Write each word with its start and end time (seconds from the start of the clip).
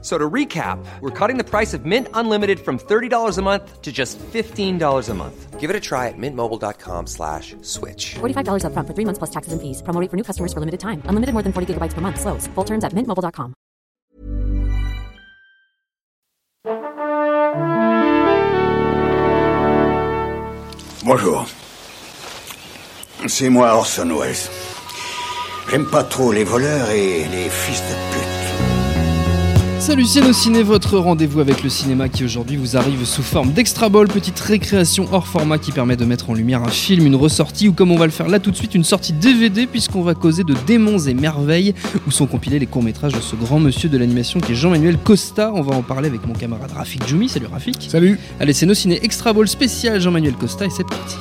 So 0.00 0.16
to 0.16 0.30
recap, 0.30 0.78
we're 1.00 1.10
cutting 1.10 1.38
the 1.38 1.44
price 1.44 1.74
of 1.74 1.84
Mint 1.84 2.06
Unlimited 2.14 2.60
from 2.60 2.78
$30 2.78 3.36
a 3.36 3.42
month 3.42 3.82
to 3.82 3.90
just 3.90 4.16
$15 4.18 5.08
a 5.08 5.14
month. 5.14 5.58
Give 5.58 5.70
it 5.70 5.74
a 5.74 5.80
try 5.80 6.06
at 6.06 6.14
mintmobile.com 6.16 7.08
slash 7.08 7.56
switch. 7.62 8.14
$45 8.20 8.62
upfront 8.62 8.86
for 8.86 8.94
three 8.94 9.04
months 9.04 9.18
plus 9.18 9.30
taxes 9.30 9.52
and 9.52 9.60
fees. 9.60 9.82
Promo 9.82 10.00
rate 10.00 10.08
for 10.08 10.16
new 10.16 10.22
customers 10.22 10.52
for 10.52 10.60
limited 10.60 10.78
time. 10.78 11.02
Unlimited 11.06 11.32
more 11.34 11.42
than 11.42 11.52
40 11.52 11.74
gigabytes 11.74 11.94
per 11.94 12.00
month. 12.00 12.20
Slows. 12.20 12.46
Full 12.54 12.64
terms 12.64 12.84
at 12.84 12.92
mintmobile.com. 12.92 13.54
Bonjour. 21.04 21.46
C'est 23.26 23.48
moi 23.48 23.74
Orson 23.74 24.10
Welles. 24.10 24.36
J'aime 25.70 25.86
pas 25.86 26.04
trop 26.04 26.32
les 26.32 26.44
voleurs 26.44 26.90
et 26.90 27.24
les 27.24 27.48
fils 27.48 27.80
de 27.80 28.14
pute. 28.14 28.37
Salut 29.88 30.04
Ciné, 30.34 30.62
votre 30.62 30.98
rendez-vous 30.98 31.40
avec 31.40 31.62
le 31.62 31.70
cinéma 31.70 32.10
qui 32.10 32.22
aujourd'hui 32.22 32.58
vous 32.58 32.76
arrive 32.76 33.06
sous 33.06 33.22
forme 33.22 33.52
d'extra 33.52 33.88
ball, 33.88 34.06
petite 34.06 34.38
récréation 34.38 35.08
hors 35.12 35.26
format 35.26 35.56
qui 35.56 35.72
permet 35.72 35.96
de 35.96 36.04
mettre 36.04 36.28
en 36.28 36.34
lumière 36.34 36.62
un 36.62 36.68
film, 36.68 37.06
une 37.06 37.14
ressortie 37.14 37.68
ou 37.68 37.72
comme 37.72 37.90
on 37.90 37.96
va 37.96 38.04
le 38.04 38.12
faire 38.12 38.28
là 38.28 38.38
tout 38.38 38.50
de 38.50 38.56
suite, 38.56 38.74
une 38.74 38.84
sortie 38.84 39.14
DVD 39.14 39.66
puisqu'on 39.66 40.02
va 40.02 40.12
causer 40.12 40.44
de 40.44 40.54
démons 40.66 40.98
et 40.98 41.14
merveilles 41.14 41.72
où 42.06 42.10
sont 42.10 42.26
compilés 42.26 42.58
les 42.58 42.66
courts-métrages 42.66 43.14
de 43.14 43.20
ce 43.22 43.34
grand 43.34 43.60
monsieur 43.60 43.88
de 43.88 43.96
l'animation 43.96 44.40
qui 44.40 44.52
est 44.52 44.56
Jean-Manuel 44.56 44.98
Costa. 44.98 45.52
On 45.54 45.62
va 45.62 45.74
en 45.74 45.82
parler 45.82 46.08
avec 46.08 46.26
mon 46.26 46.34
camarade 46.34 46.70
Rafik 46.70 47.06
Djoumi. 47.08 47.30
Salut 47.30 47.46
Rafik. 47.46 47.88
Salut. 47.88 48.20
Allez, 48.40 48.52
c'est 48.52 48.66
nos 48.66 48.74
ciné 48.74 49.02
extra 49.02 49.32
ball 49.32 49.48
spécial 49.48 50.02
Jean-Manuel 50.02 50.34
Costa 50.34 50.66
et 50.66 50.70
c'est 50.70 50.86
parti. 50.86 51.16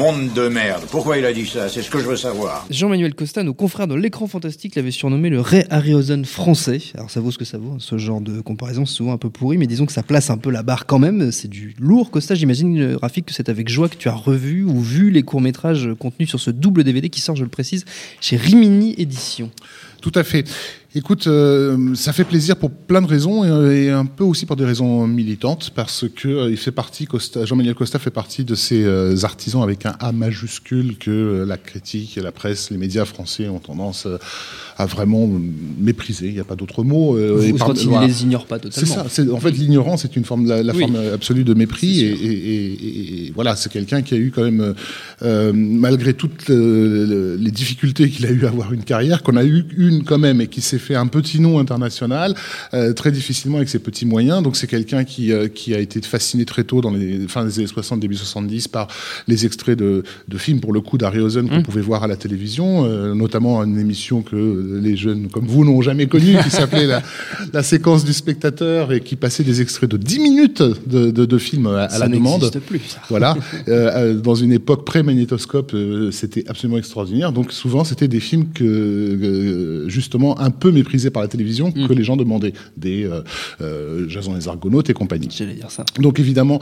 Monde 0.00 0.32
de 0.32 0.48
merde. 0.48 0.84
Pourquoi 0.90 1.18
il 1.18 1.26
a 1.26 1.32
dit 1.34 1.44
ça? 1.44 1.68
C'est 1.68 1.82
ce 1.82 1.90
que 1.90 1.98
je 1.98 2.06
veux 2.06 2.16
savoir. 2.16 2.64
Jean-Manuel 2.70 3.14
Costa, 3.14 3.42
nos 3.42 3.52
confrères 3.52 3.86
de 3.86 3.94
l'écran 3.94 4.26
fantastique 4.26 4.74
l'avaient 4.74 4.92
surnommé 4.92 5.28
le 5.28 5.42
Ray 5.42 5.66
Harryhausen 5.68 6.24
français. 6.24 6.80
Alors 6.94 7.10
ça 7.10 7.20
vaut 7.20 7.30
ce 7.30 7.36
que 7.36 7.44
ça 7.44 7.58
vaut, 7.58 7.72
hein. 7.72 7.80
ce 7.80 7.98
genre 7.98 8.22
de 8.22 8.40
comparaison 8.40 8.86
c'est 8.86 8.94
souvent 8.94 9.12
un 9.12 9.18
peu 9.18 9.28
pourri, 9.28 9.58
mais 9.58 9.66
disons 9.66 9.84
que 9.84 9.92
ça 9.92 10.02
place 10.02 10.30
un 10.30 10.38
peu 10.38 10.50
la 10.50 10.62
barre 10.62 10.86
quand 10.86 10.98
même. 10.98 11.30
C'est 11.32 11.48
du 11.48 11.76
lourd 11.78 12.10
Costa. 12.10 12.34
J'imagine, 12.34 12.80
euh, 12.80 12.96
Rafik, 12.96 13.26
que 13.26 13.34
c'est 13.34 13.50
avec 13.50 13.68
joie 13.68 13.90
que 13.90 13.96
tu 13.96 14.08
as 14.08 14.14
revu 14.14 14.64
ou 14.64 14.80
vu 14.80 15.10
les 15.10 15.22
courts-métrages 15.22 15.90
contenus 15.98 16.30
sur 16.30 16.40
ce 16.40 16.50
double 16.50 16.82
DVD 16.82 17.10
qui 17.10 17.20
sort, 17.20 17.36
je 17.36 17.44
le 17.44 17.50
précise, 17.50 17.84
chez 18.22 18.38
Rimini 18.38 18.94
Édition. 18.96 19.50
Tout 20.00 20.12
à 20.14 20.24
fait. 20.24 20.48
Écoute, 20.92 21.28
euh, 21.28 21.94
ça 21.94 22.12
fait 22.12 22.24
plaisir 22.24 22.56
pour 22.56 22.72
plein 22.72 23.00
de 23.00 23.06
raisons 23.06 23.44
et, 23.44 23.84
et, 23.84 23.90
un 23.90 24.06
peu 24.06 24.24
aussi 24.24 24.44
pour 24.44 24.56
des 24.56 24.64
raisons 24.64 25.06
militantes 25.06 25.70
parce 25.72 26.06
que 26.08 26.26
euh, 26.26 26.50
il 26.50 26.56
fait 26.56 26.72
partie, 26.72 27.06
Costa, 27.06 27.44
Jean-Manuel 27.44 27.76
Costa 27.76 28.00
fait 28.00 28.10
partie 28.10 28.42
de 28.42 28.56
ces 28.56 28.82
euh, 28.82 29.14
artisans 29.22 29.62
avec 29.62 29.86
un 29.86 29.94
A 30.00 30.10
majuscule 30.10 30.98
que 30.98 31.12
euh, 31.12 31.46
la 31.46 31.58
critique, 31.58 32.18
la 32.20 32.32
presse, 32.32 32.72
les 32.72 32.76
médias 32.76 33.04
français 33.04 33.48
ont 33.48 33.60
tendance 33.60 34.06
euh, 34.06 34.18
à 34.78 34.86
vraiment 34.86 35.30
mépriser. 35.78 36.26
Il 36.26 36.34
n'y 36.34 36.40
a 36.40 36.44
pas 36.44 36.56
d'autre 36.56 36.82
mot. 36.82 37.12
Vous, 37.12 37.40
et 37.40 37.52
par, 37.52 37.72
il 37.76 37.88
ne 37.88 38.06
les 38.08 38.24
ignore 38.24 38.46
pas 38.46 38.58
totalement. 38.58 39.04
C'est 39.08 39.24
ça. 39.24 39.32
En 39.32 39.38
fait, 39.38 39.52
l'ignorance 39.52 40.04
est 40.04 40.16
une 40.16 40.24
forme, 40.24 40.48
la, 40.48 40.64
la 40.64 40.72
oui. 40.74 40.80
forme 40.80 40.96
absolue 41.14 41.44
de 41.44 41.54
mépris 41.54 42.00
et, 42.00 42.10
et, 42.10 43.26
et, 43.26 43.32
voilà, 43.32 43.54
c'est 43.54 43.70
quelqu'un 43.70 44.02
qui 44.02 44.14
a 44.14 44.16
eu 44.16 44.32
quand 44.34 44.42
même, 44.42 44.74
malgré 45.54 46.14
toutes 46.14 46.48
les 46.48 47.50
difficultés 47.52 48.08
qu'il 48.08 48.26
a 48.26 48.30
eu 48.30 48.44
à 48.44 48.48
avoir 48.48 48.72
une 48.72 48.82
carrière, 48.82 49.22
qu'on 49.22 49.36
a 49.36 49.44
eu 49.44 49.66
une 49.76 50.02
quand 50.02 50.18
même 50.18 50.40
et 50.40 50.48
qui 50.48 50.62
s'est 50.62 50.79
fait 50.80 50.96
un 50.96 51.06
petit 51.06 51.40
nom 51.40 51.58
international, 51.58 52.34
euh, 52.74 52.92
très 52.92 53.12
difficilement 53.12 53.58
avec 53.58 53.68
ses 53.68 53.78
petits 53.78 54.06
moyens. 54.06 54.42
Donc 54.42 54.56
c'est 54.56 54.66
quelqu'un 54.66 55.04
qui, 55.04 55.32
euh, 55.32 55.48
qui 55.48 55.74
a 55.74 55.78
été 55.78 56.00
fasciné 56.02 56.44
très 56.44 56.64
tôt 56.64 56.80
dans 56.80 56.90
les 56.90 57.28
fins 57.28 57.44
des 57.44 57.58
années 57.58 57.68
60, 57.68 58.00
début 58.00 58.16
70 58.16 58.68
par 58.68 58.88
les 59.28 59.46
extraits 59.46 59.78
de, 59.78 60.02
de 60.26 60.38
films, 60.38 60.60
pour 60.60 60.72
le 60.72 60.80
coup, 60.80 60.98
d'Harryhausen 60.98 61.48
qu'on 61.48 61.58
mmh. 61.58 61.62
pouvait 61.62 61.80
voir 61.80 62.02
à 62.02 62.06
la 62.06 62.16
télévision, 62.16 62.84
euh, 62.84 63.14
notamment 63.14 63.62
une 63.62 63.78
émission 63.78 64.22
que 64.22 64.80
les 64.82 64.96
jeunes 64.96 65.28
comme 65.28 65.46
vous 65.46 65.64
n'ont 65.64 65.82
jamais 65.82 66.06
connue, 66.06 66.36
qui 66.42 66.50
s'appelait 66.50 66.86
la, 66.86 67.02
la, 67.52 67.62
séquence 67.62 68.04
du 68.04 68.12
spectateur 68.12 68.92
et 68.92 69.00
qui 69.00 69.16
passait 69.16 69.44
des 69.44 69.60
extraits 69.60 69.90
de 69.90 69.96
10 69.96 70.18
minutes 70.18 70.62
de, 70.62 71.10
de, 71.10 71.24
de 71.24 71.38
films 71.38 71.66
à, 71.66 71.84
à 71.84 71.98
la 71.98 72.08
demande. 72.08 72.50
Plus, 72.66 72.80
ça. 72.88 73.00
Voilà. 73.08 73.36
dans 74.22 74.34
une 74.34 74.52
époque 74.52 74.84
pré-magnétoscope, 74.84 75.76
c'était 76.10 76.44
absolument 76.48 76.78
extraordinaire. 76.78 77.32
Donc 77.32 77.52
souvent, 77.52 77.84
c'était 77.84 78.08
des 78.08 78.20
films 78.20 78.46
que, 78.54 79.84
justement, 79.88 80.38
un 80.40 80.50
peu 80.50 80.69
méprisés 80.72 81.10
par 81.10 81.22
la 81.22 81.28
télévision 81.28 81.72
mmh. 81.74 81.88
que 81.88 81.92
les 81.92 82.04
gens 82.04 82.16
demandaient, 82.16 82.54
des 82.76 83.04
euh, 83.04 83.22
euh, 83.60 84.08
Jason 84.08 84.34
les 84.34 84.48
Argonautes 84.48 84.90
et 84.90 84.94
compagnie. 84.94 85.28
J'allais 85.30 85.54
dire 85.54 85.70
ça. 85.70 85.84
Donc 85.98 86.18
évidemment, 86.18 86.60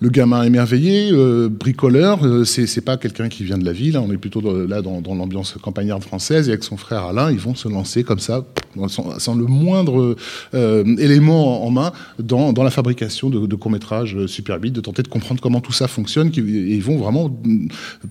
le 0.00 0.10
gamin 0.10 0.44
émerveillé, 0.44 1.10
euh, 1.10 1.48
bricoleur, 1.48 2.24
euh, 2.24 2.44
c'est 2.44 2.80
pas 2.80 2.96
quelqu'un 2.96 3.28
qui 3.28 3.42
vient 3.42 3.58
de 3.58 3.64
la 3.64 3.72
ville, 3.72 3.96
hein, 3.96 4.04
on 4.06 4.12
est 4.12 4.16
plutôt 4.16 4.40
de, 4.40 4.64
là 4.64 4.80
dans, 4.80 5.00
dans 5.00 5.14
l'ambiance 5.14 5.56
campagnarde 5.60 6.04
française, 6.04 6.48
et 6.48 6.52
avec 6.52 6.62
son 6.62 6.76
frère 6.76 7.04
Alain, 7.04 7.32
ils 7.32 7.38
vont 7.38 7.56
se 7.56 7.68
lancer 7.68 8.04
comme 8.04 8.20
ça, 8.20 8.46
sans, 8.88 9.34
le 9.34 9.46
moindre 9.46 10.16
euh, 10.54 10.96
élément 10.96 11.64
en 11.66 11.70
main, 11.70 11.92
dans, 12.18 12.52
la 12.52 12.70
fabrication 12.70 13.30
de, 13.30 13.56
courts-métrages 13.56 14.26
super 14.26 14.58
vite, 14.58 14.74
de 14.74 14.80
tenter 14.80 15.02
de 15.02 15.08
comprendre 15.08 15.40
comment 15.40 15.60
tout 15.60 15.72
ça 15.72 15.88
fonctionne, 15.88 16.28
et 16.36 16.40
ils 16.40 16.82
vont 16.82 16.98
vraiment 16.98 17.30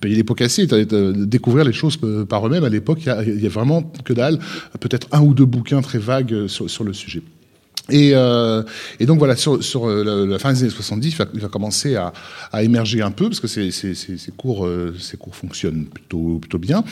payer 0.00 0.16
les 0.16 0.24
pots 0.24 0.34
cassés, 0.34 0.66
découvrir 0.66 1.64
les 1.64 1.72
choses 1.72 1.98
par 2.28 2.46
eux-mêmes. 2.46 2.64
À 2.64 2.68
l'époque, 2.68 3.00
il 3.04 3.42
y, 3.42 3.46
a 3.46 3.48
vraiment 3.50 3.82
que 4.04 4.12
dalle, 4.12 4.38
peut-être 4.80 5.08
un 5.12 5.22
ou 5.22 5.34
deux 5.34 5.46
bouquins 5.46 5.82
très 5.82 5.98
vagues 5.98 6.46
sur 6.46 6.84
le 6.84 6.92
sujet. 6.92 7.22
Et, 7.90 8.10
euh, 8.14 8.62
et, 9.00 9.06
donc 9.06 9.18
voilà, 9.18 9.34
sur, 9.34 9.62
sur 9.64 9.88
la, 9.88 10.26
la, 10.26 10.38
fin 10.38 10.52
des 10.52 10.62
années 10.62 10.70
70, 10.70 11.08
il 11.08 11.16
va, 11.16 11.24
il 11.32 11.40
va 11.40 11.48
commencer 11.48 11.96
à, 11.96 12.12
à, 12.52 12.62
émerger 12.62 13.00
un 13.00 13.10
peu 13.10 13.28
parce 13.28 13.40
que 13.40 13.46
ces, 13.46 13.72
cours, 14.36 14.66
euh, 14.66 14.94
ces 14.98 15.16
cours 15.16 15.34
fonctionnent 15.34 15.86
plutôt, 15.86 16.38
plutôt 16.38 16.58
bien. 16.58 16.84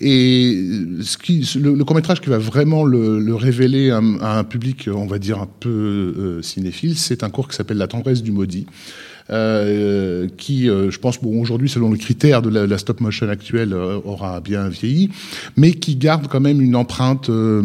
Et 0.00 0.62
ce 1.02 1.18
qui, 1.18 1.48
le, 1.60 1.74
le 1.74 1.84
court 1.84 1.96
métrage 1.96 2.20
qui 2.20 2.30
va 2.30 2.38
vraiment 2.38 2.84
le, 2.84 3.18
le 3.18 3.34
révéler 3.34 3.90
à, 3.90 4.00
à, 4.20 4.38
un 4.38 4.44
public, 4.44 4.88
on 4.92 5.06
va 5.06 5.18
dire 5.18 5.40
un 5.40 5.48
peu 5.60 5.68
euh, 5.70 6.42
cinéphile, 6.42 6.96
c'est 6.96 7.24
un 7.24 7.30
cours 7.30 7.48
qui 7.48 7.56
s'appelle 7.56 7.78
La 7.78 7.88
tendresse 7.88 8.22
du 8.22 8.30
maudit. 8.30 8.66
Euh, 9.30 10.28
qui, 10.36 10.68
euh, 10.68 10.90
je 10.90 10.98
pense, 10.98 11.18
bon, 11.18 11.40
aujourd'hui, 11.40 11.70
selon 11.70 11.90
les 11.90 11.98
critères 11.98 12.42
de 12.42 12.50
la, 12.50 12.78
stop 12.78 13.00
motion 13.00 13.26
actuelle, 13.30 13.72
euh, 13.72 13.98
aura 14.04 14.40
bien 14.40 14.68
vieilli, 14.68 15.08
mais 15.56 15.72
qui 15.72 15.96
garde 15.96 16.28
quand 16.28 16.40
même 16.40 16.60
une 16.60 16.76
empreinte 16.76 17.30
euh, 17.30 17.62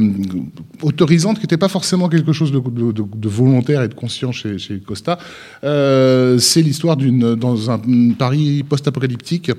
autorisante, 0.82 1.36
qui 1.36 1.44
n'était 1.44 1.58
pas 1.58 1.68
forcément 1.68 2.08
quelque 2.08 2.32
chose 2.32 2.54
de, 2.54 2.60
de, 2.60 2.94
de, 2.94 3.04
de, 3.14 3.30
volontaire 3.30 3.84
et 3.84 3.90
de 3.90 3.94
conscient 3.94 4.32
chez, 4.32 4.58
chez 4.58 4.80
Costa. 4.80 5.20
C'est 5.62 6.62
l'histoire 6.62 6.96
d'une 6.96 7.36
dans 7.36 7.70
un 7.70 7.80
Paris 8.18 8.64
post-apocalyptique 8.64 9.52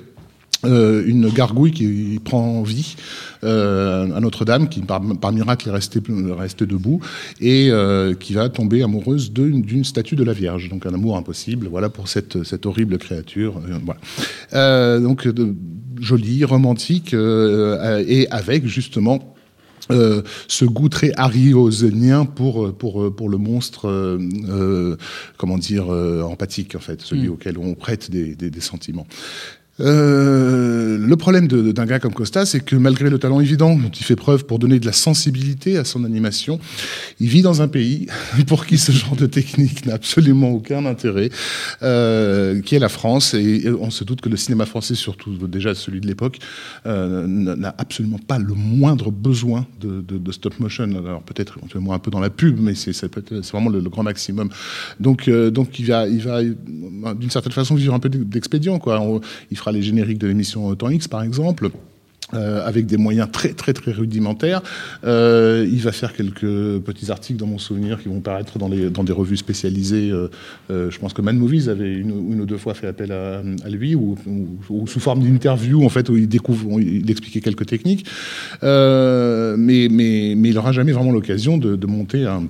euh, 0.64 1.02
une 1.06 1.28
gargouille 1.28 1.70
qui 1.70 2.20
prend 2.22 2.62
vie 2.62 2.96
euh, 3.44 4.14
à 4.14 4.20
Notre-Dame, 4.20 4.68
qui 4.68 4.80
par, 4.80 5.00
par, 5.20 5.32
miracle 5.32 5.68
est 5.68 5.72
restée, 5.72 6.00
restée 6.36 6.66
debout, 6.66 7.00
et 7.40 7.70
euh, 7.70 8.14
qui 8.14 8.34
va 8.34 8.48
tomber 8.48 8.82
amoureuse 8.82 9.32
d'une 9.32 9.84
statue 9.84 10.16
de 10.16 10.24
la 10.24 10.32
Vierge. 10.32 10.68
Donc 10.68 10.86
un 10.86 10.94
amour 10.94 11.16
impossible, 11.16 11.68
voilà 11.68 11.88
pour 11.88 12.08
cette, 12.08 12.42
cette 12.44 12.66
horrible 12.66 12.98
créature. 12.98 13.56
Euh, 13.58 13.78
voilà. 13.84 14.00
Euh, 14.52 15.00
donc 15.00 15.26
de, 15.26 15.54
jolie, 16.00 16.44
romantique, 16.44 17.14
euh, 17.14 18.04
et 18.06 18.28
avec 18.30 18.66
justement 18.66 19.34
euh, 19.90 20.22
ce 20.46 20.64
goût 20.64 20.88
très 20.88 21.12
harryhausenien 21.16 22.24
pour 22.24 22.72
pour 22.76 23.14
pour 23.14 23.28
le 23.28 23.38
monstre 23.38 23.88
euh, 23.88 24.96
comment 25.36 25.58
dire 25.58 25.92
euh, 25.92 26.22
empathique 26.22 26.76
en 26.76 26.80
fait 26.80 27.00
celui 27.00 27.28
mmh. 27.28 27.32
auquel 27.32 27.58
on 27.58 27.74
prête 27.74 28.10
des, 28.10 28.36
des, 28.36 28.50
des 28.50 28.60
sentiments 28.60 29.06
euh, 29.80 30.98
le 30.98 31.16
problème 31.16 31.48
d'un 31.48 31.86
gars 31.86 31.98
comme 31.98 32.12
Costa, 32.12 32.44
c'est 32.46 32.60
que 32.60 32.76
malgré 32.76 33.10
le 33.10 33.18
talent 33.18 33.40
évident 33.40 33.76
dont 33.76 33.88
il 33.88 34.04
fait 34.04 34.16
preuve 34.16 34.44
pour 34.44 34.58
donner 34.58 34.78
de 34.78 34.86
la 34.86 34.92
sensibilité 34.92 35.76
à 35.76 35.84
son 35.84 36.04
animation, 36.04 36.60
il 37.18 37.28
vit 37.28 37.42
dans 37.42 37.62
un 37.62 37.68
pays 37.68 38.06
pour 38.46 38.66
qui 38.66 38.78
ce 38.78 38.92
genre 38.92 39.16
de 39.16 39.26
technique 39.26 39.86
n'a 39.86 39.94
absolument 39.94 40.50
aucun 40.50 40.86
intérêt, 40.86 41.30
euh, 41.82 42.60
qui 42.60 42.74
est 42.74 42.78
la 42.78 42.88
France. 42.88 43.34
Et 43.34 43.68
on 43.80 43.90
se 43.90 44.04
doute 44.04 44.20
que 44.20 44.28
le 44.28 44.36
cinéma 44.36 44.66
français, 44.66 44.94
surtout 44.94 45.36
déjà 45.46 45.74
celui 45.74 46.00
de 46.00 46.06
l'époque, 46.06 46.38
euh, 46.86 47.26
n'a 47.26 47.74
absolument 47.78 48.18
pas 48.18 48.38
le 48.38 48.54
moindre 48.54 49.10
besoin 49.10 49.66
de, 49.80 50.32
stop 50.32 50.60
motion. 50.60 50.84
Alors 50.84 51.22
peut-être 51.22 51.58
un 51.90 51.98
peu 51.98 52.10
dans 52.10 52.20
la 52.20 52.30
pub, 52.30 52.60
mais 52.60 52.74
c'est 52.74 52.92
vraiment 53.50 53.70
le, 53.70 53.80
le, 53.80 53.90
grand 53.90 54.02
maximum. 54.02 54.50
Donc, 55.00 55.28
donc 55.28 55.78
il 55.78 55.86
va, 55.86 56.06
il 56.06 56.20
va 56.20 56.42
d'une 56.42 57.30
certaine 57.30 57.52
façon 57.52 57.74
vivre 57.74 57.94
un 57.94 57.98
peu 57.98 58.08
d'expédient. 58.08 58.80
Il 59.50 59.56
fera 59.56 59.69
les 59.72 59.82
génériques 59.82 60.18
de 60.18 60.26
l'émission 60.26 60.74
Temps 60.74 60.90
X, 60.90 61.08
par 61.08 61.22
exemple. 61.22 61.70
euh, 62.34 62.64
avec 62.64 62.86
des 62.86 62.96
moyens 62.96 63.28
très 63.32 63.54
très 63.54 63.72
très 63.72 63.90
rudimentaires. 63.90 64.62
Euh, 65.04 65.66
il 65.68 65.80
va 65.80 65.90
faire 65.90 66.12
quelques 66.12 66.78
petits 66.78 67.10
articles 67.10 67.40
dans 67.40 67.46
mon 67.46 67.58
souvenir 67.58 68.00
qui 68.00 68.08
vont 68.08 68.20
paraître 68.20 68.56
dans, 68.56 68.68
les, 68.68 68.88
dans 68.88 69.02
des 69.02 69.12
revues 69.12 69.36
spécialisées. 69.36 70.12
Euh, 70.12 70.28
je 70.68 70.98
pense 70.98 71.12
que 71.12 71.22
Man 71.22 71.36
Movies 71.36 71.68
avait 71.68 71.92
une, 71.92 72.12
ou 72.12 72.46
deux 72.46 72.58
fois 72.58 72.74
fait 72.74 72.86
appel 72.86 73.10
à, 73.10 73.42
lui, 73.68 73.96
ou, 73.96 74.16
ou, 74.26 74.48
ou, 74.68 74.86
sous 74.86 75.00
forme 75.00 75.24
d'interview 75.24 75.84
en 75.84 75.88
fait 75.88 76.08
où 76.08 76.16
il 76.16 76.28
découvre, 76.28 76.80
il 76.80 77.10
expliquait 77.10 77.40
quelques 77.40 77.66
techniques. 77.66 78.06
Mais, 78.62 79.88
mais, 79.90 80.34
mais 80.36 80.48
il 80.50 80.54
n'aura 80.54 80.70
jamais 80.70 80.92
vraiment 80.92 81.12
l'occasion 81.12 81.58
de 81.58 81.86
monter 81.86 82.26
un 82.26 82.44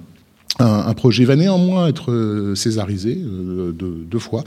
un, 0.60 0.86
un, 0.86 0.94
projet 0.94 1.24
va 1.24 1.36
néanmoins 1.36 1.88
être 1.88 2.12
euh, 2.12 2.54
césarisé 2.54 3.18
euh, 3.18 3.72
deux, 3.72 4.04
deux, 4.06 4.18
fois 4.18 4.44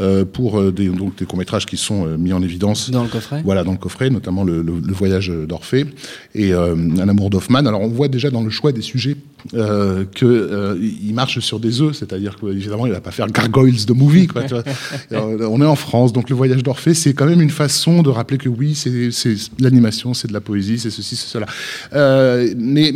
euh, 0.00 0.24
pour 0.24 0.72
des, 0.72 0.88
donc 0.88 1.16
des 1.16 1.24
courts-métrages 1.24 1.66
qui 1.66 1.76
sont 1.76 2.06
mis 2.18 2.32
en 2.32 2.42
évidence. 2.42 2.90
Dans 2.90 3.02
le 3.02 3.08
coffret 3.08 3.42
Voilà, 3.44 3.64
dans 3.64 3.72
le 3.72 3.78
coffret, 3.78 4.10
notamment 4.10 4.44
le, 4.44 4.62
le, 4.62 4.74
le 4.80 4.92
voyage 4.92 5.28
d'Orphée 5.28 5.86
et 6.34 6.52
Un 6.52 7.08
amour 7.08 7.30
d'Hoffmann. 7.30 7.66
Alors 7.66 7.80
on 7.80 7.88
voit 7.88 8.08
déjà 8.08 8.30
dans 8.30 8.42
le 8.42 8.50
choix 8.50 8.72
des 8.72 8.82
sujets 8.82 9.16
euh, 9.52 10.04
que 10.04 10.24
euh, 10.24 10.76
il 10.80 11.14
marche 11.14 11.38
sur 11.40 11.60
des 11.60 11.80
œufs, 11.82 11.96
c'est-à-dire 11.96 12.36
qu'évidemment 12.36 12.86
il 12.86 12.92
va 12.92 13.00
pas 13.00 13.10
faire 13.10 13.26
gargoyles 13.26 13.84
de 13.84 13.92
movie. 13.92 14.26
Quoi, 14.26 14.42
on 15.10 15.60
est 15.60 15.66
en 15.66 15.76
France, 15.76 16.12
donc 16.12 16.30
le 16.30 16.36
voyage 16.36 16.62
d'Orphée, 16.62 16.94
c'est 16.94 17.12
quand 17.12 17.26
même 17.26 17.40
une 17.40 17.50
façon 17.50 18.02
de 18.02 18.10
rappeler 18.10 18.38
que 18.38 18.48
oui, 18.48 18.74
c'est 18.74 19.34
l'animation, 19.58 20.14
c'est 20.14 20.28
de 20.28 20.32
la 20.32 20.40
poésie, 20.40 20.78
c'est 20.78 20.90
ceci, 20.90 21.16
c'est 21.16 21.28
cela. 21.28 21.46
Euh, 21.92 22.54
mais 22.56 22.92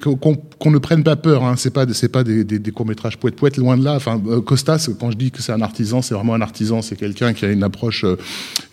qu'on 0.00 0.16
qu 0.16 0.68
ne 0.68 0.78
prenne 0.78 1.02
pas 1.02 1.16
peur. 1.16 1.44
Hein, 1.44 1.54
c'est 1.56 1.72
pas 1.72 1.86
pas 2.12 2.24
des, 2.24 2.44
des, 2.44 2.58
des 2.58 2.70
courts 2.70 2.86
métrages 2.86 3.16
poète 3.16 3.36
poète 3.36 3.56
loin 3.56 3.76
de 3.76 3.84
là. 3.84 3.94
Enfin, 3.94 4.20
euh, 4.26 4.40
Costas, 4.40 4.90
quand 4.98 5.10
je 5.10 5.16
dis 5.16 5.30
que 5.30 5.42
c'est 5.42 5.52
un 5.52 5.62
artisan, 5.62 6.02
c'est 6.02 6.14
vraiment 6.14 6.34
un 6.34 6.40
artisan. 6.40 6.82
C'est 6.82 6.96
quelqu'un 6.96 7.32
qui 7.32 7.44
a 7.44 7.50
une 7.50 7.62
approche, 7.62 8.04
euh, 8.04 8.16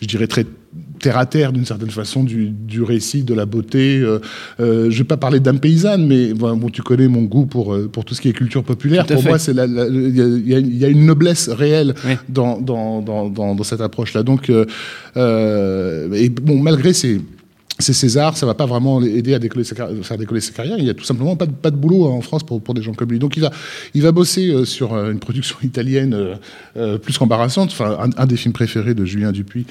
je 0.00 0.06
dirais 0.06 0.26
très 0.26 0.46
terre 0.98 1.18
à 1.18 1.26
terre 1.26 1.52
d'une 1.52 1.64
certaine 1.64 1.90
façon 1.90 2.24
du, 2.24 2.50
du, 2.50 2.82
récit, 2.82 3.22
de 3.22 3.34
la 3.34 3.46
beauté. 3.46 3.98
Euh, 4.00 4.18
euh, 4.60 4.90
je 4.90 4.98
vais 4.98 5.04
pas 5.04 5.16
parler 5.16 5.40
d'âme 5.40 5.60
paysanne, 5.60 6.06
mais 6.06 6.32
bon, 6.34 6.68
tu 6.70 6.82
connais 6.82 7.08
mon 7.08 7.22
goût 7.22 7.46
pour 7.46 7.74
euh, 7.74 7.88
pour 7.88 8.04
tout 8.04 8.14
ce 8.14 8.20
qui 8.20 8.28
est 8.28 8.32
culture 8.32 8.64
populaire. 8.64 9.06
Pour 9.06 9.22
fait. 9.22 9.28
moi, 9.28 9.38
c'est 9.38 9.52
il 9.52 10.46
y, 10.46 10.78
y, 10.78 10.84
a 10.84 10.88
une 10.88 11.06
noblesse 11.06 11.48
réelle 11.48 11.94
oui. 12.04 12.14
dans, 12.28 12.60
dans, 12.60 13.00
dans, 13.00 13.62
cette 13.62 13.80
approche-là. 13.80 14.22
Donc, 14.22 14.50
euh, 14.50 14.64
euh, 15.16 16.12
et 16.12 16.28
bon, 16.28 16.60
malgré 16.60 16.92
ces 16.92 17.20
c'est 17.78 17.92
César, 17.92 18.36
ça 18.36 18.46
va 18.46 18.54
pas 18.54 18.64
vraiment 18.64 19.02
aider 19.02 19.34
à 19.34 19.38
décoller 19.38 19.64
sa, 19.64 19.74
faire 19.74 20.16
décoller 20.16 20.40
sa 20.40 20.52
carrière. 20.52 20.78
Il 20.78 20.86
y 20.86 20.90
a 20.90 20.94
tout 20.94 21.04
simplement 21.04 21.36
pas 21.36 21.46
de, 21.46 21.76
boulot 21.76 22.06
en 22.06 22.22
France 22.22 22.42
pour, 22.42 22.74
des 22.74 22.82
gens 22.82 22.94
comme 22.94 23.10
lui. 23.10 23.18
Donc 23.18 23.36
il 23.36 23.40
va, 23.40 23.50
il 23.92 24.02
va 24.02 24.12
bosser 24.12 24.48
euh, 24.48 24.64
sur 24.64 24.94
euh, 24.94 25.12
une 25.12 25.18
production 25.18 25.56
italienne 25.62 26.38
euh, 26.76 26.98
plus 26.98 27.18
qu'embarrassante. 27.18 27.70
Enfin, 27.72 28.08
un, 28.16 28.26
des 28.26 28.36
films 28.36 28.54
préférés 28.54 28.94
de 28.94 29.04
Julien 29.04 29.30
Dupuis, 29.30 29.66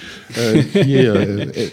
qui 0.72 0.96
est 0.96 1.10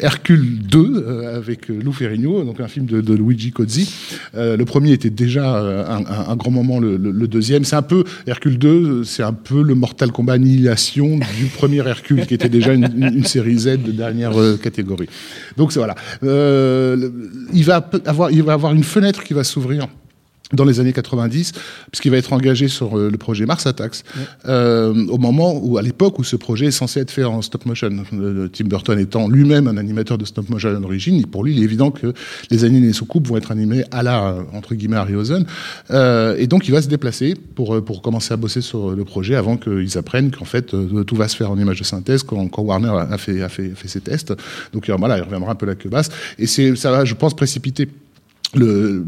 Hercule 0.01 0.61
2 0.63 1.27
avec 1.35 1.69
Lou 1.69 1.93
Ferrigno, 1.93 2.45
donc 2.45 2.61
un 2.61 2.69
film 2.69 2.87
de, 2.87 3.15
Luigi 3.15 3.51
Cozzi. 3.51 3.93
le 4.35 4.63
premier 4.65 4.93
était 4.93 5.11
déjà 5.11 5.59
un, 5.59 6.37
grand 6.37 6.51
moment. 6.51 6.81
Le, 6.81 7.29
deuxième, 7.29 7.65
c'est 7.65 7.77
un 7.77 7.83
peu 7.83 8.05
Hercule 8.27 8.59
2, 8.59 9.05
c'est 9.05 9.23
un 9.23 9.33
peu 9.33 9.63
le 9.63 9.75
Mortal 9.75 10.13
Kombat 10.13 10.35
Annihilation 10.35 11.19
du 11.19 11.47
premier 11.55 11.87
Hercule, 11.87 12.27
qui 12.27 12.35
était 12.35 12.49
déjà 12.49 12.73
une, 12.73 12.91
une, 12.97 13.25
série 13.25 13.59
Z 13.59 13.83
de 13.83 13.93
dernière 13.93 14.33
catégorie. 14.63 15.09
Donc 15.57 15.73
voilà. 15.73 15.95
Euh, 16.25 17.11
il, 17.53 17.65
va 17.65 17.89
avoir, 18.07 18.31
il 18.31 18.43
va 18.43 18.53
avoir 18.53 18.73
une 18.73 18.85
fenêtre 18.85 19.25
qui 19.25 19.35
va 19.35 19.45
s'ouvrir 19.45 19.89
dans 20.53 20.65
les 20.65 20.81
années 20.81 20.93
90, 20.93 21.53
puisqu'il 21.91 22.11
va 22.11 22.19
être 22.19 22.33
engagé 22.33 22.69
sur 22.69 22.99
euh, 22.99 23.11
le 23.11 23.19
projet 23.19 23.47
Mars 23.47 23.67
Attacks, 23.67 24.03
ouais. 24.17 24.23
euh, 24.49 25.07
au 25.09 25.19
moment 25.19 25.59
où, 25.63 25.79
à 25.79 25.83
l'époque 25.83 26.19
où 26.19 26.25
ce 26.25 26.37
projet 26.37 26.67
est 26.67 26.73
censé 26.73 27.01
être 27.01 27.11
fait 27.11 27.25
en 27.25 27.43
stop 27.43 27.67
motion. 27.67 27.91
Euh, 28.13 28.49
Tim 28.53 28.65
Burton 28.65 28.99
étant 28.99 29.29
lui-même 29.29 29.69
un 29.69 29.77
animateur 29.77 30.19
de 30.19 30.25
stop 30.25 30.49
motion 30.49 30.71
à 30.71 30.73
l'origine, 30.79 31.25
pour 31.27 31.45
lui, 31.45 31.55
il 31.55 31.61
est 31.61 31.65
évident 31.65 31.91
que 31.91 32.13
les 32.51 32.65
animés 32.65 32.93
sous 32.93 33.07
coupe 33.07 33.29
vont 33.29 33.37
être 33.37 33.51
animés 33.51 33.85
à 33.91 34.03
la, 34.03 34.37
entre 34.53 34.75
guillemets, 34.75 34.97
Harryhausen. 34.97 35.47
Euh, 35.91 36.37
et 36.39 36.47
donc, 36.47 36.69
il 36.69 36.73
va 36.73 36.83
se 36.83 36.89
déplacer 36.89 37.35
pour, 37.55 37.83
pour 37.85 38.03
commencer 38.03 38.35
à 38.35 38.37
bosser 38.37 38.61
sur 38.61 38.91
le 38.91 39.05
projet 39.05 39.35
avant 39.35 39.57
qu'ils 39.57 39.99
apprennent 39.99 40.31
qu'en 40.31 40.45
fait, 40.45 40.75
tout 41.07 41.17
va 41.17 41.29
se 41.29 41.37
faire 41.37 41.51
en 41.51 41.59
image 41.59 41.79
de 41.79 41.85
synthèse 41.85 42.23
quand, 42.23 42.49
quand 42.49 42.63
Warner 42.63 42.93
a 43.11 43.19
fait, 43.19 43.43
a, 43.43 43.49
fait, 43.49 43.73
a 43.73 43.75
fait 43.75 43.89
ses 43.89 44.01
tests. 44.01 44.35
Donc, 44.73 44.91
voilà, 44.91 45.19
il 45.19 45.23
reviendra 45.23 45.53
un 45.53 45.57
peu 45.57 45.67
la 45.67 45.75
queue 45.75 45.89
basse. 45.89 46.11
Et 46.39 46.47
c'est, 46.47 46.77
ça 46.77 46.91
va, 46.91 47.05
je 47.05 47.15
pense, 47.15 47.35
précipiter 47.35 47.89
le, 48.55 49.05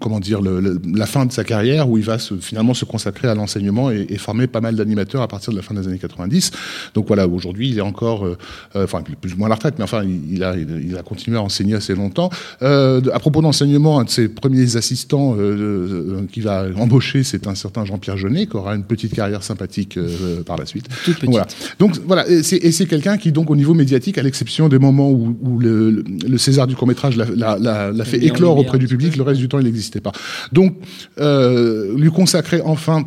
comment 0.00 0.20
dire 0.20 0.40
le, 0.40 0.60
le, 0.60 0.80
la 0.94 1.06
fin 1.06 1.26
de 1.26 1.32
sa 1.32 1.44
carrière 1.44 1.88
où 1.88 1.98
il 1.98 2.04
va 2.04 2.18
se, 2.18 2.34
finalement 2.36 2.74
se 2.74 2.84
consacrer 2.84 3.28
à 3.28 3.34
l'enseignement 3.34 3.90
et, 3.90 4.06
et, 4.08 4.18
former 4.18 4.46
pas 4.46 4.60
mal 4.60 4.76
d'animateurs 4.76 5.22
à 5.22 5.28
partir 5.28 5.52
de 5.52 5.56
la 5.56 5.62
fin 5.62 5.74
des 5.74 5.88
années 5.88 5.98
90 5.98 6.50
donc 6.94 7.06
voilà 7.06 7.26
aujourd'hui 7.26 7.70
il 7.70 7.78
est 7.78 7.82
encore 7.82 8.26
euh, 8.26 8.36
euh, 8.76 8.84
enfin 8.84 9.02
plus 9.02 9.34
ou 9.34 9.36
moins 9.38 9.46
à 9.46 9.48
la 9.50 9.54
retraite 9.56 9.74
mais 9.78 9.84
enfin 9.84 10.04
il, 10.04 10.34
il 10.34 10.44
a 10.44 10.54
il, 10.56 10.96
a 10.96 11.02
continué 11.02 11.36
à 11.36 11.42
enseigner 11.42 11.74
assez 11.74 11.94
longtemps. 11.94 12.30
Euh, 12.62 13.00
à 13.12 13.18
propos 13.18 13.42
d'enseignement 13.42 14.00
un 14.00 14.04
de 14.04 14.10
ses 14.10 14.28
premiers 14.28 14.76
assistants 14.76 15.36
euh, 15.38 16.22
qui 16.32 16.40
va 16.40 16.66
embaucher 16.76 17.22
c'est 17.22 17.46
un 17.46 17.54
certain 17.54 17.84
Jean-Pierre 17.84 18.16
Jeunet 18.16 18.46
qui 18.46 18.56
aura 18.56 18.74
une 18.74 18.84
petite 18.84 19.14
carrière 19.14 19.42
sympathique 19.42 19.96
euh, 19.96 20.42
par 20.42 20.56
la 20.56 20.66
suite. 20.66 20.86
Toute 21.04 21.24
donc, 21.24 21.30
voilà. 21.30 21.46
donc 21.78 21.98
voilà 22.06 22.28
et 22.28 22.42
c'est 22.42 22.86
quelqu'un 22.86 23.16
qui 23.16 23.32
donc 23.32 23.50
au 23.50 23.56
niveau 23.56 23.74
médiatique 23.74 24.18
à 24.18 24.22
l'exception 24.22 24.68
des 24.68 24.78
moments 24.78 25.10
où, 25.10 25.36
où 25.40 25.58
le, 25.58 25.90
le, 26.28 26.38
César 26.38 26.66
du 26.66 26.74
court 26.74 26.88
métrage 26.88 27.16
l'a 27.16 28.04
fait 28.04 28.24
éclore 28.24 28.58
auprès 28.58 28.78
public. 28.86 29.16
Le 29.16 29.22
reste 29.22 29.40
du 29.40 29.48
temps, 29.48 29.58
il 29.58 29.64
n'existait 29.64 30.00
pas. 30.00 30.12
Donc, 30.52 30.76
euh, 31.18 31.96
lui 31.96 32.10
consacrer 32.10 32.60
enfin 32.64 33.04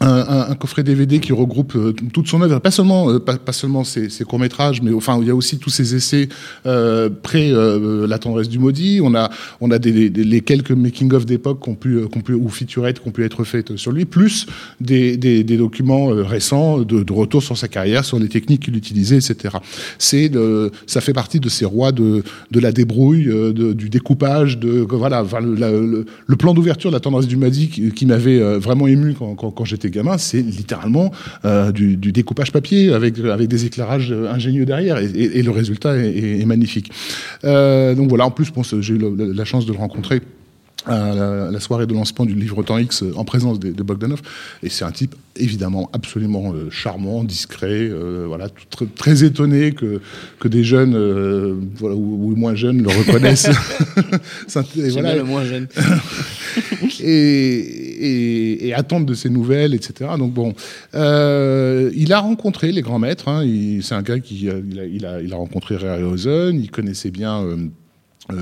un, 0.00 0.54
coffret 0.54 0.82
DVD 0.82 1.18
qui 1.18 1.32
regroupe 1.32 1.74
euh, 1.76 1.92
toute 2.12 2.28
son 2.28 2.40
œuvre, 2.42 2.58
pas 2.60 2.70
seulement 2.70 3.10
euh, 3.10 3.18
pas, 3.18 3.52
seulement 3.52 3.84
ses, 3.84 4.08
courts 4.24 4.38
métrages, 4.38 4.80
mais 4.82 4.92
enfin 4.92 5.18
il 5.20 5.26
y 5.26 5.30
a 5.30 5.34
aussi 5.34 5.58
tous 5.58 5.70
ses 5.70 5.94
essais 5.94 6.28
euh, 6.66 7.08
près 7.10 7.50
la 7.52 8.18
tendresse 8.18 8.48
du 8.48 8.58
maudit. 8.58 9.00
On 9.02 9.14
a 9.14 9.30
on 9.60 9.70
a 9.70 9.78
les 9.78 10.40
quelques 10.40 10.70
making 10.70 11.12
of 11.12 11.26
d'époque 11.26 11.60
qu'on 11.60 11.74
pu 11.74 12.00
qu'on 12.12 12.20
pu 12.20 12.34
ou 12.34 12.48
featurettes 12.48 13.00
qu'on 13.00 13.10
pu 13.10 13.24
être 13.24 13.44
faites 13.44 13.76
sur 13.76 13.92
lui, 13.92 14.04
plus 14.04 14.46
des, 14.80 15.16
documents 15.44 16.06
récents 16.06 16.78
de, 16.78 17.12
retour 17.12 17.42
sur 17.42 17.56
sa 17.56 17.68
carrière, 17.68 18.04
sur 18.04 18.18
les 18.18 18.28
techniques 18.28 18.62
qu'il 18.64 18.76
utilisait, 18.76 19.16
etc. 19.16 19.56
C'est 19.98 20.30
ça 20.86 21.00
fait 21.00 21.12
partie 21.12 21.40
de 21.40 21.48
ces 21.48 21.64
rois 21.64 21.92
de 21.92 22.22
de 22.50 22.60
la 22.60 22.72
débrouille, 22.72 23.28
du 23.52 23.88
découpage, 23.88 24.58
de 24.58 24.86
voilà 24.88 25.24
le, 25.40 26.36
plan 26.36 26.54
d'ouverture 26.54 26.90
de 26.90 26.96
la 26.96 27.00
tendresse 27.00 27.26
du 27.26 27.36
maudit 27.36 27.68
qui, 27.68 28.06
m'avait 28.06 28.38
vraiment 28.58 28.86
ému 28.86 29.14
quand 29.14 29.64
j'étais 29.64 29.87
gamin, 29.90 30.18
c'est 30.18 30.42
littéralement 30.42 31.10
euh, 31.44 31.72
du, 31.72 31.96
du, 31.96 32.12
découpage 32.12 32.52
papier 32.52 32.92
avec, 32.92 33.18
avec 33.18 33.48
des 33.48 33.64
éclairages 33.64 34.12
ingénieux 34.12 34.64
derrière 34.64 34.98
et, 34.98 35.06
et, 35.06 35.38
et 35.38 35.42
le 35.42 35.50
résultat 35.50 35.96
est, 35.96 36.44
magnifique. 36.46 36.90
Euh, 37.44 37.94
donc 37.94 38.08
voilà, 38.08 38.24
en 38.26 38.30
plus, 38.30 38.50
bon, 38.50 38.62
j'ai 38.62 38.94
eu 38.94 38.98
la, 38.98 39.08
la 39.34 39.44
chance 39.44 39.66
de 39.66 39.72
le 39.72 39.78
rencontrer 39.78 40.22
à 40.86 41.14
la, 41.14 41.50
la, 41.50 41.60
soirée 41.60 41.86
de 41.86 41.92
lancement 41.92 42.24
du 42.24 42.34
livre 42.34 42.62
Temps 42.62 42.78
X 42.78 43.04
en 43.16 43.24
présence 43.24 43.58
de, 43.58 43.72
de 43.72 43.82
Bogdanov. 43.82 44.22
Et 44.62 44.70
c'est 44.70 44.84
un 44.84 44.92
type 44.92 45.14
évidemment 45.36 45.90
absolument 45.92 46.52
euh, 46.52 46.70
charmant, 46.70 47.24
discret, 47.24 47.88
euh, 47.90 48.24
voilà, 48.26 48.48
très, 48.70 48.86
très, 48.86 49.24
étonné 49.24 49.72
que, 49.72 50.00
que 50.40 50.48
des 50.48 50.64
jeunes 50.64 50.94
euh, 50.94 51.54
voilà, 51.76 51.94
ou, 51.96 52.30
ou, 52.32 52.36
moins 52.36 52.54
jeunes 52.54 52.82
le 52.82 52.88
reconnaissent. 52.88 53.48
et 54.76 54.88
voilà. 54.90 55.16
le 55.16 55.24
moins 55.24 55.44
jeune. 55.44 55.68
et, 57.00 58.72
attendre 58.74 59.06
de 59.06 59.14
ses 59.14 59.30
nouvelles, 59.30 59.74
etc. 59.74 60.10
Donc 60.18 60.32
bon, 60.32 60.54
euh, 60.94 61.90
il 61.94 62.12
a 62.12 62.20
rencontré 62.20 62.70
les 62.70 62.82
grands 62.82 62.98
maîtres. 62.98 63.28
Hein, 63.28 63.44
c'est 63.82 63.94
un 63.94 64.02
gars 64.02 64.20
qui 64.20 64.44
il 64.44 64.78
a, 64.78 64.84
il 64.84 65.06
a, 65.06 65.20
il 65.20 65.32
a 65.32 65.36
rencontré 65.36 65.76
Ray 65.76 66.02
il 66.54 66.70
connaissait 66.70 67.10
bien 67.10 67.42
euh, 67.42 67.56
euh, 67.56 67.68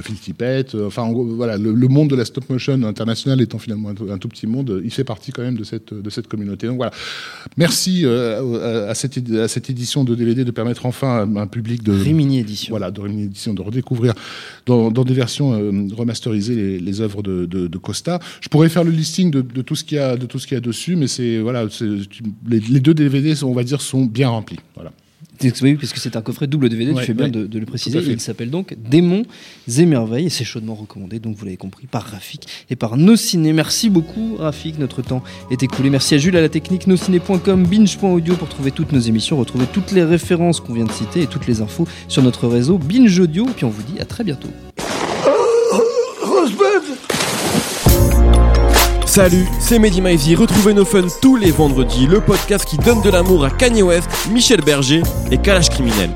Phil 0.02 0.16
Tippett, 0.16 0.74
euh, 0.74 0.86
enfin 0.86 1.12
voilà, 1.12 1.56
le, 1.56 1.72
le, 1.72 1.88
monde 1.88 2.10
de 2.10 2.16
la 2.16 2.24
stop 2.24 2.48
motion 2.50 2.82
international 2.82 3.40
étant 3.40 3.58
finalement 3.58 3.90
un, 3.90 4.10
un, 4.10 4.18
tout 4.18 4.28
petit 4.28 4.46
monde, 4.46 4.80
il 4.84 4.90
fait 4.90 5.04
partie 5.04 5.30
quand 5.30 5.42
même 5.42 5.56
de 5.56 5.64
cette 5.64 5.94
de 5.94 6.10
cette 6.10 6.26
communauté. 6.26 6.66
Donc 6.66 6.76
voilà, 6.76 6.92
merci 7.56 8.02
euh, 8.04 8.88
à, 8.88 8.94
cette 8.94 9.30
à 9.32 9.48
cette 9.48 9.70
édition 9.70 10.02
de 10.04 10.14
DVD 10.14 10.44
de 10.44 10.50
permettre 10.50 10.86
enfin 10.86 11.28
à 11.36 11.40
un 11.40 11.46
public 11.46 11.82
de 11.82 11.92
Rimini 11.92 12.40
édition, 12.40 12.70
voilà, 12.70 12.90
de 12.90 13.00
Rimini 13.00 13.24
édition 13.24 13.54
de 13.54 13.62
redécouvrir 13.62 14.14
dans, 14.66 14.90
dans 14.90 15.04
des 15.04 15.14
versions 15.14 15.52
euh, 15.52 15.86
remasterisées 15.94 16.56
les, 16.56 16.78
les 16.80 17.00
œuvres 17.00 17.22
de, 17.22 17.46
de, 17.46 17.68
de, 17.68 17.78
Costa. 17.78 18.18
Je 18.40 18.48
pourrais 18.48 18.68
faire 18.68 18.84
le 18.84 18.90
listing 18.90 19.30
de, 19.30 19.40
de 19.40 19.62
tout 19.62 19.76
ce 19.76 19.84
qu'il 19.84 19.98
y 19.98 20.00
a 20.00 20.16
de 20.16 20.26
tout 20.26 20.38
ce 20.38 20.46
qu'il 20.46 20.56
y 20.56 20.58
a 20.58 20.60
dessus, 20.60 20.96
mais 20.96 21.06
c'est 21.06 21.38
voilà, 21.38 21.66
les, 22.48 22.60
les, 22.60 22.80
deux 22.80 22.94
DVD, 22.94 23.34
on 23.44 23.52
va 23.52 23.62
dire, 23.62 23.80
sont 23.80 24.04
bien 24.04 24.28
remplis. 24.28 24.58
Voilà. 24.74 24.92
Oui, 25.62 25.74
puisque 25.74 25.98
c'est 25.98 26.16
un 26.16 26.22
coffret 26.22 26.46
double 26.46 26.68
DVD, 26.68 26.92
ouais, 26.92 27.00
tu 27.00 27.06
fais 27.06 27.14
bien 27.14 27.26
ouais, 27.26 27.30
de, 27.30 27.46
de, 27.46 27.58
le 27.58 27.66
préciser. 27.66 27.98
Il 27.98 28.20
s'appelle 28.20 28.50
donc 28.50 28.76
Démons 28.88 29.24
et 29.76 29.86
merveilles 29.86 30.26
et 30.26 30.30
c'est 30.30 30.44
chaudement 30.44 30.74
recommandé, 30.74 31.18
donc 31.18 31.36
vous 31.36 31.44
l'avez 31.44 31.56
compris, 31.56 31.86
par 31.86 32.02
Rafik 32.04 32.46
et 32.70 32.76
par 32.76 32.96
Nos 32.96 33.16
Ciné. 33.16 33.52
Merci 33.52 33.90
beaucoup, 33.90 34.36
Rafik. 34.38 34.78
Notre 34.78 35.02
temps 35.02 35.22
est 35.50 35.62
écoulé. 35.62 35.90
Merci 35.90 36.14
à 36.14 36.18
Jules 36.18 36.36
à 36.36 36.40
la 36.40 36.48
technique, 36.48 36.86
nosciné.com, 36.86 37.66
binge.audio 37.66 38.34
pour 38.34 38.48
trouver 38.48 38.70
toutes 38.70 38.92
nos 38.92 39.00
émissions, 39.00 39.36
retrouver 39.36 39.66
toutes 39.72 39.92
les 39.92 40.04
références 40.04 40.60
qu'on 40.60 40.74
vient 40.74 40.84
de 40.84 40.92
citer 40.92 41.22
et 41.22 41.26
toutes 41.26 41.46
les 41.46 41.60
infos 41.60 41.86
sur 42.08 42.22
notre 42.22 42.46
réseau 42.48 42.78
Binge 42.78 43.18
Audio. 43.18 43.46
Et 43.48 43.52
puis 43.52 43.64
on 43.64 43.70
vous 43.70 43.82
dit 43.82 44.00
à 44.00 44.04
très 44.04 44.24
bientôt. 44.24 44.50
Salut, 49.16 49.46
c'est 49.58 49.78
Mehdi 49.78 50.02
Maizy. 50.02 50.34
Retrouvez 50.34 50.74
nos 50.74 50.84
fun 50.84 51.06
tous 51.22 51.36
les 51.36 51.50
vendredis, 51.50 52.06
le 52.06 52.20
podcast 52.20 52.66
qui 52.66 52.76
donne 52.76 53.00
de 53.00 53.08
l'amour 53.08 53.46
à 53.46 53.50
Kanye 53.50 53.82
West, 53.82 54.10
Michel 54.30 54.60
Berger 54.60 55.00
et 55.30 55.38
Kalash 55.38 55.70
Criminel. 55.70 56.12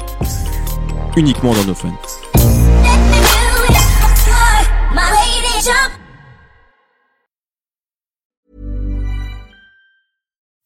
Uniquement 1.16 1.54
dans 1.54 1.64
nos 1.64 1.74
fun. 1.74 1.94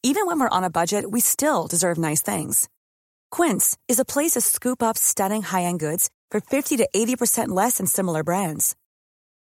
Even 0.03 0.27
when 0.27 0.41
we're 0.41 0.49
on 0.51 0.65
a 0.65 0.69
budget, 0.69 1.05
we 1.13 1.21
still 1.21 1.69
deserve 1.69 1.99
nice 1.99 2.21
things. 2.21 2.69
Quince 3.31 3.77
is 3.87 4.01
a 4.01 4.05
place 4.05 4.33
to 4.33 4.41
scoop 4.41 4.83
up 4.83 4.99
stunning 4.99 5.43
high-end 5.43 5.79
goods 5.79 6.09
for 6.33 6.41
50 6.41 6.79
to 6.79 6.89
80% 6.93 7.51
less 7.51 7.77
than 7.79 7.87
similar 7.87 8.25
brands. 8.25 8.75